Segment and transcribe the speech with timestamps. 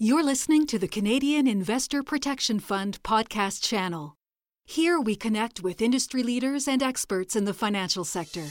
[0.00, 4.14] You're listening to the Canadian Investor Protection Fund podcast channel.
[4.64, 8.44] Here we connect with industry leaders and experts in the financial sector.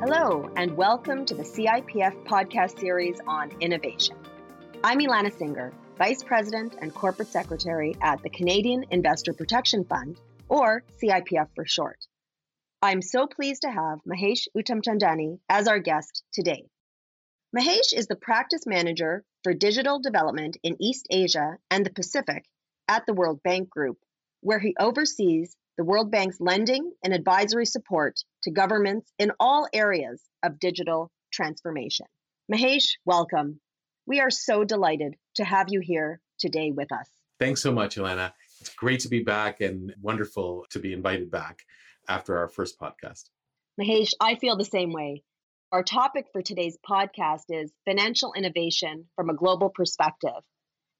[0.00, 4.16] Hello, and welcome to the CIPF podcast series on innovation.
[4.82, 10.18] I'm Ilana Singer, Vice President and Corporate Secretary at the Canadian Investor Protection Fund,
[10.48, 12.06] or CIPF for short.
[12.86, 16.66] I'm so pleased to have Mahesh Uttamchandani as our guest today.
[17.52, 22.44] Mahesh is the practice manager for digital development in East Asia and the Pacific
[22.86, 23.98] at the World Bank Group,
[24.40, 30.22] where he oversees the World Bank's lending and advisory support to governments in all areas
[30.44, 32.06] of digital transformation.
[32.48, 33.58] Mahesh, welcome.
[34.06, 37.10] We are so delighted to have you here today with us.
[37.40, 38.32] Thanks so much, Ilana.
[38.60, 41.64] It's great to be back and wonderful to be invited back
[42.08, 43.24] after our first podcast.
[43.80, 45.22] Mahesh, I feel the same way.
[45.72, 50.42] Our topic for today's podcast is financial innovation from a global perspective.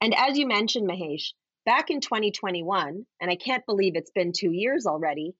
[0.00, 1.32] And as you mentioned, Mahesh,
[1.64, 5.34] back in 2021, and I can't believe it's been two years already,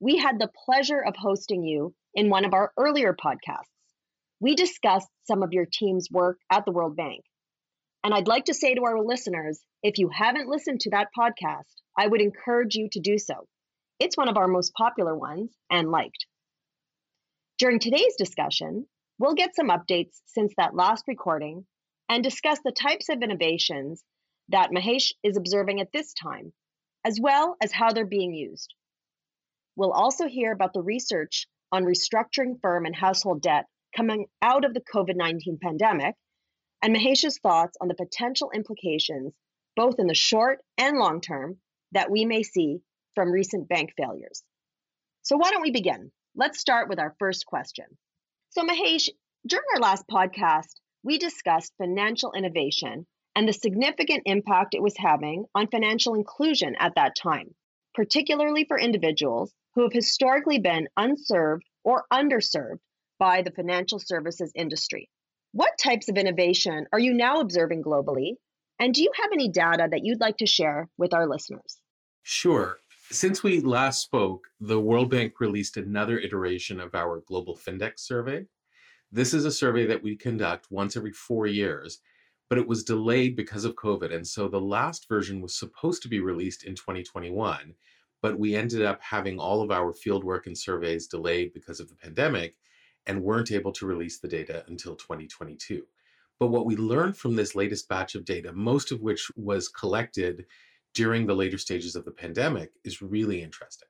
[0.00, 3.70] we had the pleasure of hosting you in one of our earlier podcasts.
[4.40, 7.24] We discussed some of your team's work at the World Bank.
[8.04, 11.72] And I'd like to say to our listeners if you haven't listened to that podcast,
[11.96, 13.46] I would encourage you to do so.
[14.02, 16.26] It's one of our most popular ones and liked.
[17.58, 18.88] During today's discussion,
[19.20, 21.64] we'll get some updates since that last recording
[22.08, 24.02] and discuss the types of innovations
[24.48, 26.52] that Mahesh is observing at this time,
[27.04, 28.74] as well as how they're being used.
[29.76, 34.74] We'll also hear about the research on restructuring firm and household debt coming out of
[34.74, 36.16] the COVID 19 pandemic,
[36.82, 39.32] and Mahesh's thoughts on the potential implications,
[39.76, 41.58] both in the short and long term,
[41.92, 42.80] that we may see
[43.14, 44.42] from recent bank failures.
[45.22, 46.10] So, why don't we begin?
[46.34, 47.86] Let's start with our first question.
[48.50, 49.08] So, Mahesh,
[49.46, 55.46] during our last podcast, we discussed financial innovation and the significant impact it was having
[55.54, 57.54] on financial inclusion at that time,
[57.94, 62.80] particularly for individuals who have historically been unserved or underserved
[63.18, 65.08] by the financial services industry.
[65.52, 68.36] What types of innovation are you now observing globally?
[68.78, 71.80] And do you have any data that you'd like to share with our listeners?
[72.22, 72.78] Sure.
[73.12, 78.46] Since we last spoke, the World Bank released another iteration of our Global Findex survey.
[79.12, 82.00] This is a survey that we conduct once every four years,
[82.48, 84.14] but it was delayed because of COVID.
[84.14, 87.74] And so the last version was supposed to be released in 2021,
[88.22, 91.96] but we ended up having all of our fieldwork and surveys delayed because of the
[91.96, 92.56] pandemic
[93.04, 95.86] and weren't able to release the data until 2022.
[96.38, 100.46] But what we learned from this latest batch of data, most of which was collected
[100.94, 103.88] during the later stages of the pandemic is really interesting.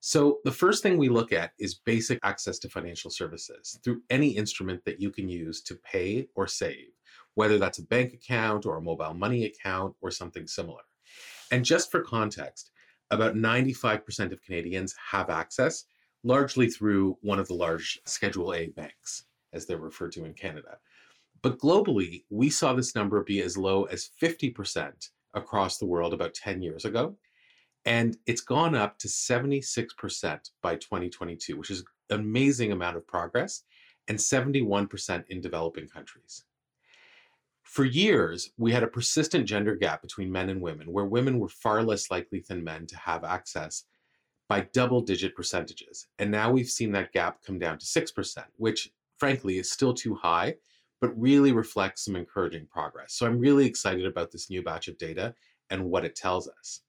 [0.00, 4.30] So, the first thing we look at is basic access to financial services through any
[4.30, 6.88] instrument that you can use to pay or save,
[7.34, 10.82] whether that's a bank account or a mobile money account or something similar.
[11.52, 12.72] And just for context,
[13.12, 15.84] about 95% of Canadians have access,
[16.24, 20.78] largely through one of the large Schedule A banks, as they're referred to in Canada.
[21.42, 26.34] But globally, we saw this number be as low as 50% across the world about
[26.34, 27.16] 10 years ago.
[27.84, 33.64] And it's gone up to 76% by 2022, which is an amazing amount of progress,
[34.08, 36.44] and 71% in developing countries.
[37.62, 41.48] For years, we had a persistent gender gap between men and women, where women were
[41.48, 43.84] far less likely than men to have access
[44.48, 46.08] by double digit percentages.
[46.18, 50.14] And now we've seen that gap come down to 6%, which frankly is still too
[50.14, 50.56] high
[51.02, 53.14] but really reflects some encouraging progress.
[53.14, 55.34] So I'm really excited about this new batch of data
[55.68, 56.82] and what it tells us.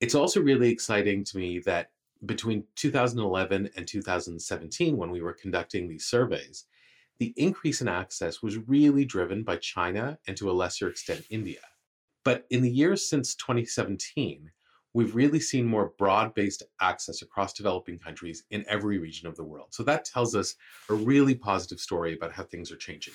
[0.00, 1.90] It's also really exciting to me that
[2.26, 6.64] between 2011 and 2017, when we were conducting these surveys,
[7.20, 11.60] the increase in access was really driven by China and to a lesser extent India.
[12.24, 14.50] But in the years since 2017,
[14.92, 19.44] we've really seen more broad based access across developing countries in every region of the
[19.44, 19.68] world.
[19.70, 20.56] So that tells us
[20.90, 23.14] a really positive story about how things are changing.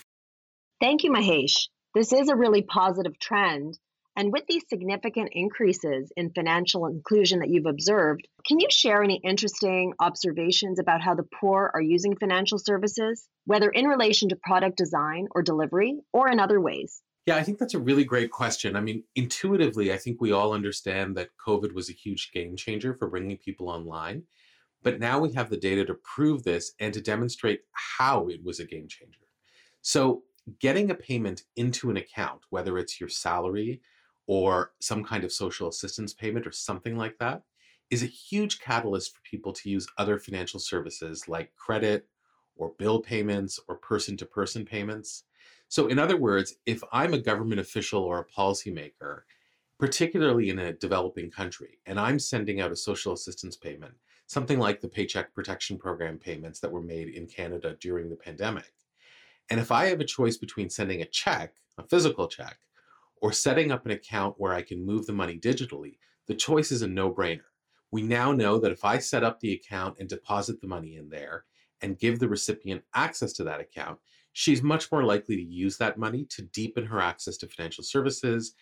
[0.81, 1.68] Thank you, Mahesh.
[1.94, 3.78] This is a really positive trend.
[4.18, 9.22] And with these significant increases in financial inclusion that you've observed, can you share any
[9.24, 14.75] interesting observations about how the poor are using financial services, whether in relation to product
[14.75, 17.04] design or delivery or in other ways?
[17.27, 18.75] Yeah, I think that's a really great question.
[18.75, 22.95] I mean, intuitively, I think we all understand that COVID was a huge game changer
[22.95, 24.24] for bringing people online.
[24.81, 27.62] But now we have the data to prove this and to demonstrate
[28.00, 29.19] how it was a game changer.
[29.84, 30.24] So,
[30.59, 33.81] getting a payment into an account, whether it's your salary
[34.27, 37.44] or some kind of social assistance payment or something like that,
[37.89, 42.07] is a huge catalyst for people to use other financial services like credit
[42.56, 45.24] or bill payments or person to person payments.
[45.68, 49.21] So, in other words, if I'm a government official or a policymaker,
[49.80, 53.94] particularly in a developing country, and I'm sending out a social assistance payment,
[54.27, 58.74] something like the Paycheck Protection Program payments that were made in Canada during the pandemic.
[59.49, 62.57] And if I have a choice between sending a check, a physical check,
[63.21, 65.97] or setting up an account where I can move the money digitally,
[66.27, 67.41] the choice is a no brainer.
[67.91, 71.09] We now know that if I set up the account and deposit the money in
[71.09, 71.45] there
[71.81, 73.99] and give the recipient access to that account,
[74.33, 78.55] she's much more likely to use that money to deepen her access to financial services,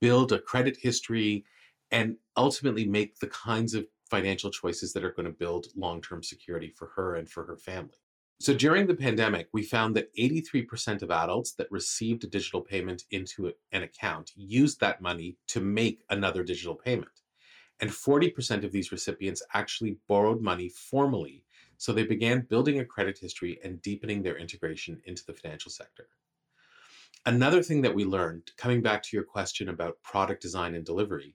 [0.00, 1.44] build a credit history,
[1.90, 6.22] and ultimately make the kinds of financial choices that are going to build long term
[6.22, 7.98] security for her and for her family.
[8.38, 13.04] So during the pandemic, we found that 83% of adults that received a digital payment
[13.10, 17.22] into an account used that money to make another digital payment.
[17.80, 21.44] And 40% of these recipients actually borrowed money formally
[21.78, 26.08] so they began building a credit history and deepening their integration into the financial sector.
[27.26, 31.34] Another thing that we learned, coming back to your question about product design and delivery,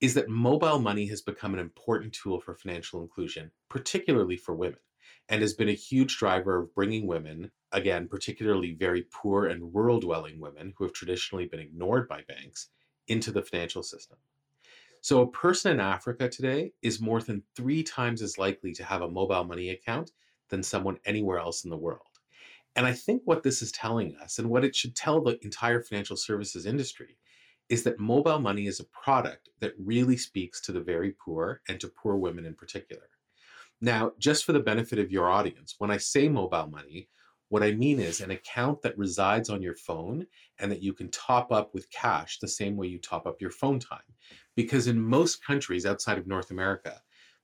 [0.00, 4.78] is that mobile money has become an important tool for financial inclusion, particularly for women,
[5.28, 10.00] and has been a huge driver of bringing women, again, particularly very poor and rural
[10.00, 12.68] dwelling women who have traditionally been ignored by banks,
[13.08, 14.18] into the financial system.
[15.02, 19.02] So, a person in Africa today is more than three times as likely to have
[19.02, 20.12] a mobile money account
[20.50, 22.02] than someone anywhere else in the world.
[22.76, 25.82] And I think what this is telling us, and what it should tell the entire
[25.82, 27.16] financial services industry,
[27.68, 31.80] is that mobile money is a product that really speaks to the very poor and
[31.80, 33.08] to poor women in particular.
[33.80, 37.08] Now, just for the benefit of your audience, when I say mobile money,
[37.48, 40.26] what I mean is an account that resides on your phone
[40.58, 43.50] and that you can top up with cash the same way you top up your
[43.50, 43.98] phone time.
[44.54, 47.00] Because in most countries outside of North America,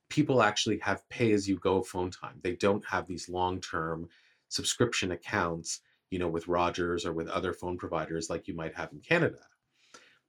[0.09, 2.39] people actually have pay as you go phone time.
[2.41, 4.07] They don't have these long term
[4.47, 8.93] subscription accounts, you know, with Rogers or with other phone providers like you might have
[8.93, 9.39] in Canada.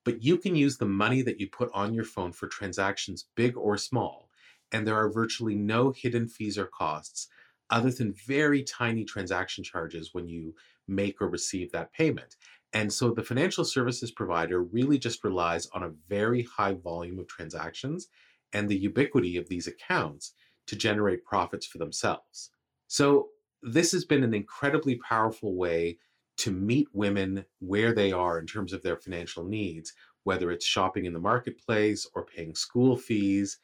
[0.05, 3.57] But you can use the money that you put on your phone for transactions big
[3.57, 4.28] or small,
[4.73, 7.29] and there are virtually no hidden fees or costs
[7.71, 10.55] other than very tiny transaction charges when you
[10.87, 12.37] make or receive that payment.
[12.73, 17.27] And so the financial services provider really just relies on a very high volume of
[17.27, 18.09] transactions
[18.53, 20.33] and the ubiquity of these accounts
[20.67, 22.51] to generate profits for themselves.
[22.87, 23.29] So
[23.63, 25.99] this has been an incredibly powerful way
[26.39, 29.93] to meet women where they are in terms of their financial needs,
[30.25, 33.59] whether it's shopping in the marketplace or paying school fees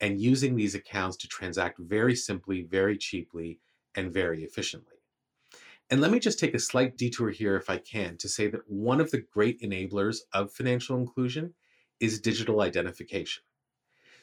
[0.00, 3.60] and using these accounts to transact very simply, very cheaply,
[3.94, 4.96] and very efficiently.
[5.88, 8.68] And let me just take a slight detour here, if I can, to say that
[8.68, 11.54] one of the great enablers of financial inclusion
[12.00, 13.42] is digital identification.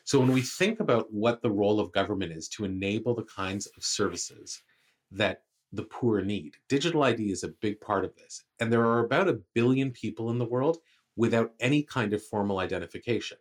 [0.04, 3.68] So, when we think about what the role of government is to enable the kinds
[3.68, 4.62] of services
[5.12, 8.44] that the poor need, digital ID is a big part of this.
[8.60, 10.78] And there are about a billion people in the world
[11.16, 13.38] without any kind of formal identification.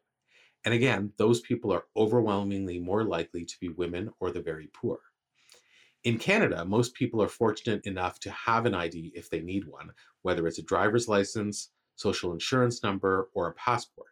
[0.65, 5.01] And again, those people are overwhelmingly more likely to be women or the very poor.
[6.05, 9.93] In Canada, most people are fortunate enough to have an ID if they need one,
[10.23, 14.09] whether it's a driver's license, social insurance number, or a passport.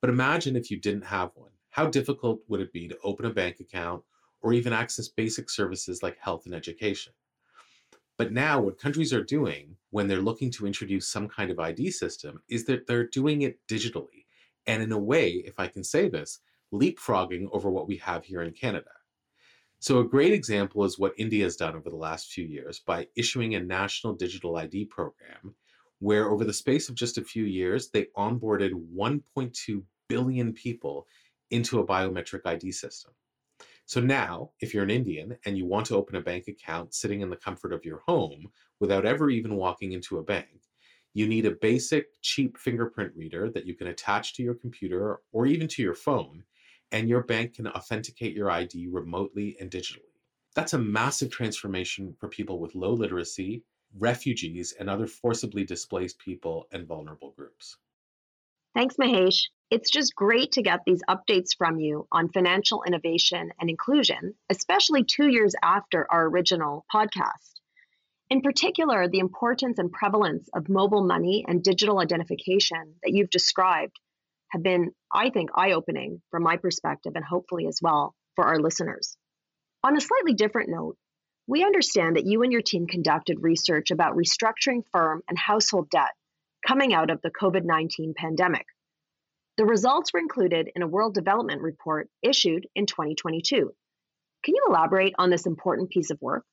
[0.00, 1.52] But imagine if you didn't have one.
[1.70, 4.02] How difficult would it be to open a bank account
[4.42, 7.14] or even access basic services like health and education?
[8.18, 11.90] But now, what countries are doing when they're looking to introduce some kind of ID
[11.92, 14.21] system is that they're doing it digitally
[14.66, 16.40] and in a way, if I can say this,
[16.72, 18.90] leapfrogging over what we have here in Canada.
[19.78, 23.08] So, a great example is what India has done over the last few years by
[23.16, 25.56] issuing a national digital ID program,
[25.98, 31.06] where over the space of just a few years, they onboarded 1.2 billion people
[31.50, 33.12] into a biometric ID system.
[33.86, 37.20] So now, if you're an Indian and you want to open a bank account sitting
[37.20, 38.46] in the comfort of your home
[38.80, 40.62] without ever even walking into a bank,
[41.14, 45.46] you need a basic, cheap fingerprint reader that you can attach to your computer or
[45.46, 46.44] even to your phone,
[46.90, 50.12] and your bank can authenticate your ID remotely and digitally.
[50.54, 53.64] That's a massive transformation for people with low literacy,
[53.98, 57.76] refugees, and other forcibly displaced people and vulnerable groups.
[58.74, 59.48] Thanks, Mahesh.
[59.70, 65.04] It's just great to get these updates from you on financial innovation and inclusion, especially
[65.04, 67.61] two years after our original podcast.
[68.32, 74.00] In particular, the importance and prevalence of mobile money and digital identification that you've described
[74.52, 78.58] have been, I think, eye opening from my perspective and hopefully as well for our
[78.58, 79.18] listeners.
[79.84, 80.96] On a slightly different note,
[81.46, 86.14] we understand that you and your team conducted research about restructuring firm and household debt
[86.66, 88.64] coming out of the COVID 19 pandemic.
[89.58, 93.74] The results were included in a World Development Report issued in 2022.
[94.42, 96.46] Can you elaborate on this important piece of work?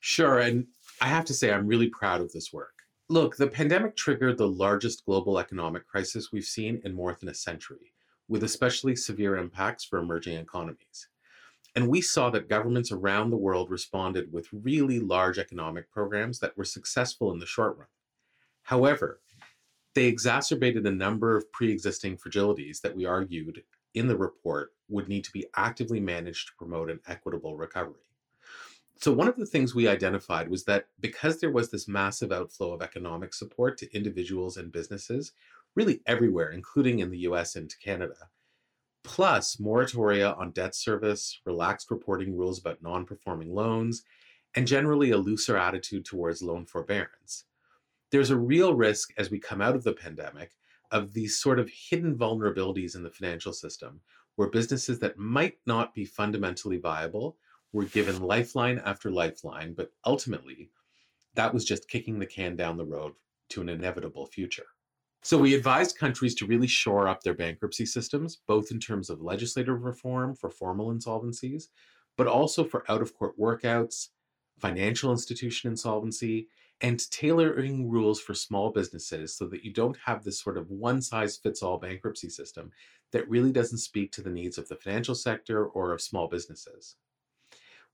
[0.00, 0.66] Sure, and
[1.00, 2.72] I have to say, I'm really proud of this work.
[3.08, 7.34] Look, the pandemic triggered the largest global economic crisis we've seen in more than a
[7.34, 7.92] century,
[8.28, 11.08] with especially severe impacts for emerging economies.
[11.74, 16.56] And we saw that governments around the world responded with really large economic programs that
[16.56, 17.88] were successful in the short run.
[18.62, 19.20] However,
[19.94, 23.62] they exacerbated a number of pre existing fragilities that we argued
[23.94, 28.00] in the report would need to be actively managed to promote an equitable recovery.
[28.98, 32.72] So, one of the things we identified was that because there was this massive outflow
[32.72, 35.32] of economic support to individuals and businesses,
[35.74, 38.30] really everywhere, including in the US and Canada,
[39.04, 44.02] plus moratoria on debt service, relaxed reporting rules about non performing loans,
[44.54, 47.44] and generally a looser attitude towards loan forbearance,
[48.10, 50.52] there's a real risk as we come out of the pandemic
[50.90, 54.00] of these sort of hidden vulnerabilities in the financial system
[54.36, 57.36] where businesses that might not be fundamentally viable
[57.76, 60.70] were given lifeline after lifeline, but ultimately,
[61.34, 63.12] that was just kicking the can down the road
[63.50, 64.64] to an inevitable future.
[65.22, 69.20] So we advised countries to really shore up their bankruptcy systems, both in terms of
[69.20, 71.64] legislative reform for formal insolvencies,
[72.16, 74.08] but also for out of court workouts,
[74.58, 76.48] financial institution insolvency,
[76.80, 81.02] and tailoring rules for small businesses so that you don't have this sort of one
[81.02, 82.70] size fits all bankruptcy system
[83.12, 86.96] that really doesn't speak to the needs of the financial sector or of small businesses.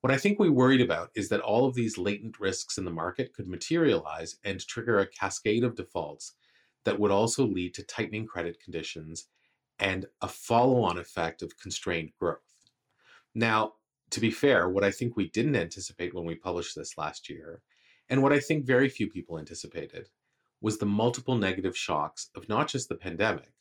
[0.03, 2.91] What I think we worried about is that all of these latent risks in the
[2.91, 6.33] market could materialize and trigger a cascade of defaults
[6.85, 9.29] that would also lead to tightening credit conditions
[9.79, 12.41] and a follow on effect of constrained growth.
[13.33, 13.75] Now,
[14.11, 17.63] to be fair, what I think we didn't anticipate when we published this last year,
[18.09, 20.09] and what I think very few people anticipated,
[20.61, 23.53] was the multiple negative shocks of not just the pandemic,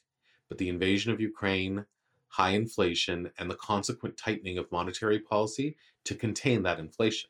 [0.49, 1.85] but the invasion of Ukraine,
[2.29, 7.29] high inflation, and the consequent tightening of monetary policy to contain that inflation.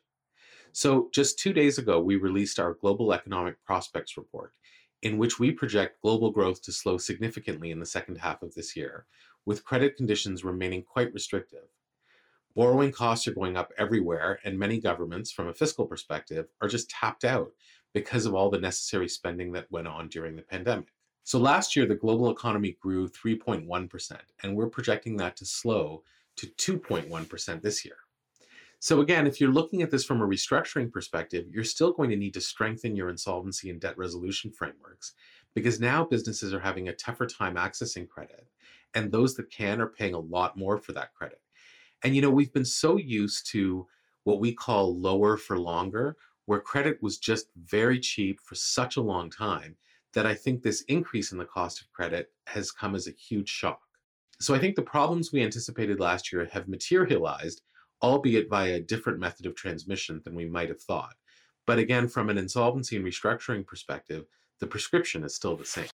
[0.72, 4.54] So, just two days ago, we released our Global Economic Prospects Report,
[5.02, 8.74] in which we project global growth to slow significantly in the second half of this
[8.74, 9.04] year,
[9.44, 11.68] with credit conditions remaining quite restrictive.
[12.54, 16.90] Borrowing costs are going up everywhere, and many governments, from a fiscal perspective, are just
[16.90, 17.52] tapped out
[17.94, 20.88] because of all the necessary spending that went on during the pandemic.
[21.24, 26.02] So last year, the global economy grew 3.1%, and we're projecting that to slow
[26.36, 27.96] to 2.1% this year.
[28.82, 32.16] So again, if you're looking at this from a restructuring perspective, you're still going to
[32.16, 35.12] need to strengthen your insolvency and debt resolution frameworks
[35.54, 38.44] because now businesses are having a tougher time accessing credit,
[38.94, 41.40] and those that can are paying a lot more for that credit.
[42.02, 43.86] And you know, we've been so used to
[44.24, 49.00] what we call lower for longer, where credit was just very cheap for such a
[49.00, 49.76] long time
[50.12, 53.48] that I think this increase in the cost of credit has come as a huge
[53.48, 53.82] shock.
[54.40, 57.62] So I think the problems we anticipated last year have materialized,
[58.02, 61.14] albeit via a different method of transmission than we might have thought.
[61.66, 64.26] But again, from an insolvency and restructuring perspective,
[64.58, 65.88] the prescription is still the same.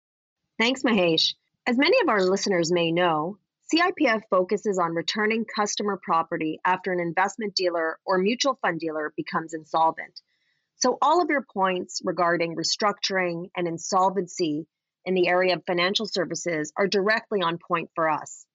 [0.58, 1.34] Thanks, Mahesh.
[1.66, 3.38] As many of our listeners may know,
[3.72, 9.54] CIPF focuses on returning customer property after an investment dealer or mutual fund dealer becomes
[9.54, 10.20] insolvent.
[10.76, 14.68] So, all of your points regarding restructuring and insolvency
[15.04, 18.46] in the area of financial services are directly on point for us.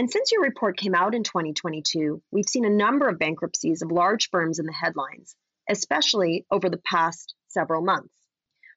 [0.00, 3.92] And since your report came out in 2022, we've seen a number of bankruptcies of
[3.92, 5.36] large firms in the headlines,
[5.68, 8.14] especially over the past several months.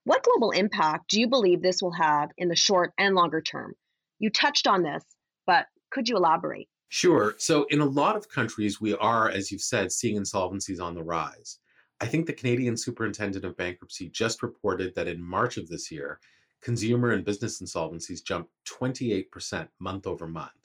[0.03, 3.73] What global impact do you believe this will have in the short and longer term?
[4.19, 5.01] You touched on this,
[5.47, 6.67] but could you elaborate?
[6.89, 7.35] Sure.
[7.37, 11.03] So, in a lot of countries, we are, as you've said, seeing insolvencies on the
[11.03, 11.57] rise.
[12.01, 16.19] I think the Canadian Superintendent of Bankruptcy just reported that in March of this year,
[16.61, 20.62] consumer and business insolvencies jumped 28% month over month.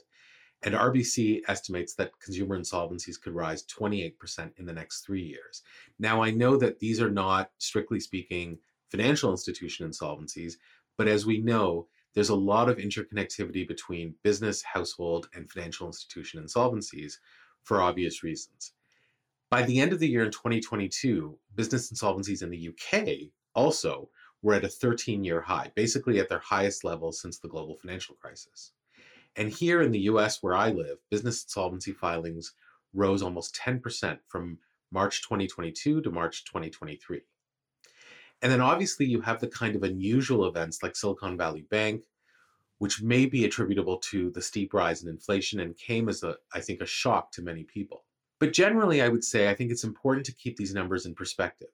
[0.62, 5.62] And RBC estimates that consumer insolvencies could rise 28% in the next three years.
[5.98, 8.58] Now, I know that these are not, strictly speaking,
[8.90, 10.54] financial institution insolvencies,
[10.96, 16.42] but as we know, there's a lot of interconnectivity between business, household, and financial institution
[16.42, 17.14] insolvencies
[17.62, 18.72] for obvious reasons.
[19.50, 24.10] By the end of the year in 2022, business insolvencies in the UK also
[24.42, 28.14] were at a 13 year high, basically at their highest level since the global financial
[28.16, 28.72] crisis.
[29.38, 32.54] And here in the US, where I live, business insolvency filings
[32.92, 34.58] rose almost 10% from
[34.90, 37.20] March 2022 to March 2023.
[38.42, 42.02] And then obviously, you have the kind of unusual events like Silicon Valley Bank,
[42.78, 46.60] which may be attributable to the steep rise in inflation and came as a, I
[46.60, 48.04] think, a shock to many people.
[48.40, 51.68] But generally, I would say I think it's important to keep these numbers in perspective.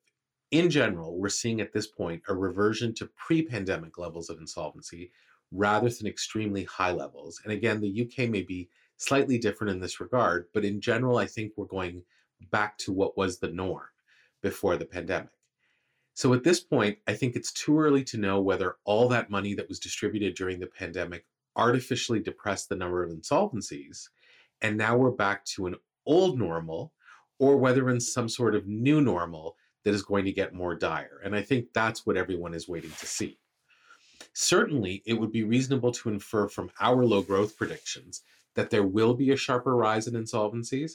[0.50, 5.12] In general, we're seeing at this point a reversion to pre pandemic levels of insolvency
[5.54, 7.40] rather than extremely high levels.
[7.44, 11.26] And again, the UK may be slightly different in this regard, but in general, I
[11.26, 12.02] think we're going
[12.50, 13.86] back to what was the norm
[14.42, 15.30] before the pandemic.
[16.14, 19.54] So at this point, I think it's too early to know whether all that money
[19.54, 21.24] that was distributed during the pandemic
[21.56, 24.08] artificially depressed the number of insolvencies,
[24.60, 26.92] and now we're back to an old normal,
[27.38, 31.20] or whether in some sort of new normal that is going to get more dire.
[31.24, 33.38] And I think that's what everyone is waiting to see.
[34.32, 38.22] Certainly, it would be reasonable to infer from our low growth predictions
[38.54, 40.92] that there will be a sharper rise in insolvencies,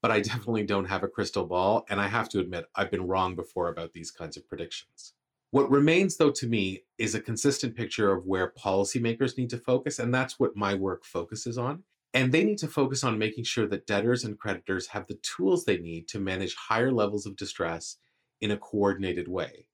[0.00, 3.06] but I definitely don't have a crystal ball, and I have to admit, I've been
[3.06, 5.14] wrong before about these kinds of predictions.
[5.50, 9.98] What remains, though, to me, is a consistent picture of where policymakers need to focus,
[9.98, 11.84] and that's what my work focuses on.
[12.14, 15.64] And they need to focus on making sure that debtors and creditors have the tools
[15.64, 17.96] they need to manage higher levels of distress
[18.40, 19.66] in a coordinated way.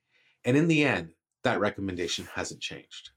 [0.45, 3.11] And in the end, that recommendation hasn't changed.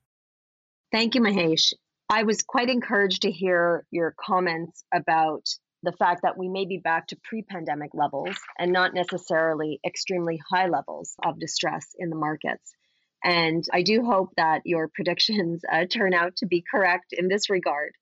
[0.92, 1.74] Thank you, Mahesh.
[2.10, 5.48] I was quite encouraged to hear your comments about
[5.84, 10.40] the fact that we may be back to pre pandemic levels and not necessarily extremely
[10.52, 12.74] high levels of distress in the markets.
[13.24, 17.50] And I do hope that your predictions uh, turn out to be correct in this
[17.50, 17.94] regard.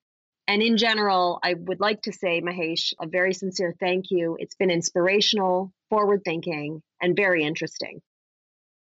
[0.48, 4.36] And in general, I would like to say, Mahesh, a very sincere thank you.
[4.40, 8.00] It's been inspirational, forward thinking, and very interesting.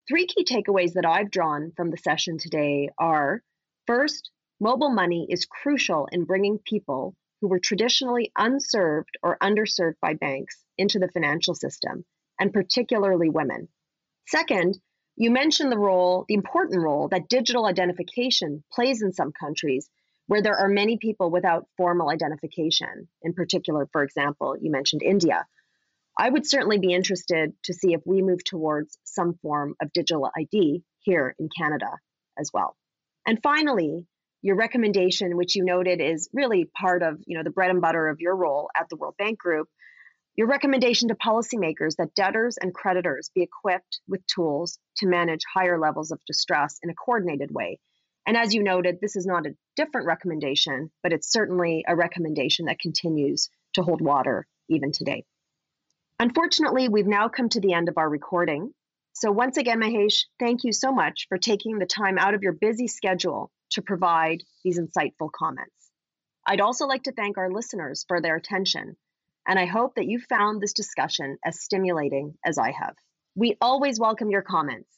[0.06, 3.42] Three key takeaways that I've drawn from the session today are
[3.88, 10.16] first, mobile money is crucial in bringing people who were traditionally unserved or underserved by
[10.16, 12.04] banks into the financial system,
[12.38, 13.70] and particularly women.
[14.28, 14.78] Second,
[15.16, 19.90] you mentioned the role, the important role that digital identification plays in some countries
[20.28, 23.08] where there are many people without formal identification.
[23.22, 25.46] In particular, for example, you mentioned India.
[26.17, 30.29] I would certainly be interested to see if we move towards some form of digital
[30.38, 31.89] ID here in Canada
[32.38, 32.75] as well.
[33.25, 34.05] And finally,
[34.41, 38.10] your recommendation, which you noted is really part of you know the bread and butter
[38.10, 39.70] of your role at the World Bank Group,
[40.36, 45.79] your recommendation to policymakers that debtors and creditors be equipped with tools to manage higher
[45.79, 47.80] levels of distress in a coordinated way.
[48.26, 52.65] And as you noted, this is not a different recommendation, but it's certainly a recommendation
[52.65, 55.26] that continues to hold water even today.
[56.19, 58.73] Unfortunately, we've now come to the end of our recording.
[59.13, 62.54] So, once again, Mahesh, thank you so much for taking the time out of your
[62.54, 65.91] busy schedule to provide these insightful comments.
[66.47, 68.95] I'd also like to thank our listeners for their attention,
[69.47, 72.95] and I hope that you found this discussion as stimulating as I have.
[73.36, 74.89] We always welcome your comments.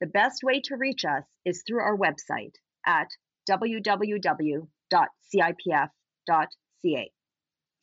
[0.00, 2.54] The best way to reach us is through our website
[2.86, 3.08] at
[3.48, 4.68] www.cipf.ca.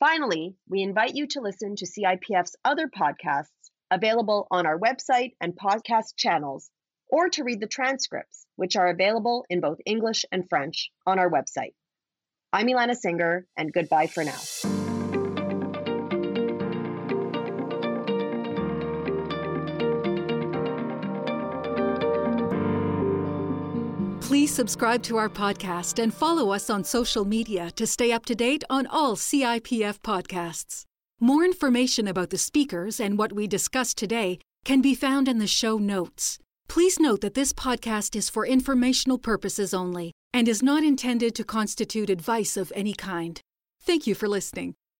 [0.00, 3.48] Finally, we invite you to listen to CIPF's other podcasts
[3.90, 6.70] available on our website and podcast channels
[7.10, 11.30] or to read the transcripts, which are available in both English and French on our
[11.30, 11.74] website.
[12.50, 14.79] I'm Ilana Singer, and goodbye for now.
[24.50, 28.34] Please subscribe to our podcast and follow us on social media to stay up to
[28.34, 30.82] date on all CIPF podcasts.
[31.20, 35.46] More information about the speakers and what we discussed today can be found in the
[35.46, 36.40] show notes.
[36.68, 41.44] Please note that this podcast is for informational purposes only and is not intended to
[41.44, 43.40] constitute advice of any kind.
[43.80, 44.74] Thank you for listening.